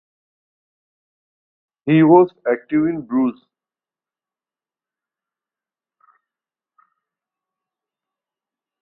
[1.85, 3.39] He was active in Bruges.